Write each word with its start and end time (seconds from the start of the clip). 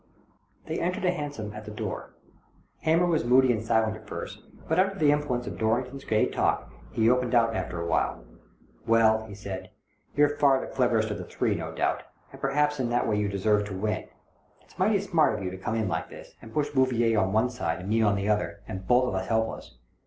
They 0.65 0.79
entered 0.79 1.05
a 1.05 1.11
hansom 1.11 1.53
at 1.53 1.65
the 1.65 1.69
door. 1.69 2.09
Hamer 2.79 3.05
was 3.05 3.23
moody 3.23 3.51
and 3.51 3.63
silent 3.63 3.95
at 3.95 4.07
first, 4.07 4.39
but 4.67 4.79
under 4.79 4.95
the 4.95 5.11
influence 5.11 5.45
of 5.45 5.59
Dorrington' 5.59 5.97
s 5.97 6.05
gay 6.05 6.25
talk 6.27 6.71
he 6.91 7.07
opened 7.07 7.35
out 7.35 7.55
after 7.55 7.79
a 7.79 7.85
while. 7.85 8.25
"Well," 8.87 9.27
he 9.27 9.35
said, 9.35 9.69
"you're 10.15 10.37
far 10.37 10.59
the 10.59 10.65
cleverest 10.65 11.11
of 11.11 11.19
the 11.19 11.23
three, 11.23 11.53
no 11.53 11.71
doubt, 11.71 12.01
and 12.31 12.41
perhaps 12.41 12.79
in 12.79 12.89
that 12.89 13.07
way 13.07 13.17
you 13.19 13.29
deserve 13.29 13.63
to 13.65 13.77
win. 13.77 14.07
It's 14.63 14.79
mighty 14.79 14.99
smart 15.01 15.37
for 15.37 15.43
you 15.45 15.51
to 15.51 15.57
come 15.59 15.75
in 15.75 15.87
like 15.87 16.09
this, 16.09 16.33
and 16.41 16.51
push 16.51 16.69
Bouvier 16.71 17.15
on 17.15 17.25
r 17.27 17.27
* 17.27 17.27
142 17.27 17.27
THE 17.29 17.29
DOBBINGTON 17.29 17.29
DEED 17.29 17.33
BOX 17.35 17.41
one 17.43 17.49
side 17.51 17.79
and 17.81 17.89
me 17.89 18.01
on 18.01 18.15
the 18.15 18.27
other, 18.27 18.61
and 18.67 18.87
both 18.87 19.07
of 19.07 19.13
us 19.13 19.27
helpless. 19.27 19.75